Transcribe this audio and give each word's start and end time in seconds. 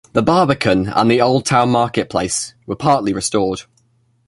The 0.13 0.23
Barbican 0.23 0.87
and 0.89 1.11
the 1.11 1.21
Old 1.21 1.45
Town 1.45 1.69
Market 1.69 2.09
Place 2.09 2.55
were 2.65 2.75
partly 2.75 3.13
restored. 3.13 3.61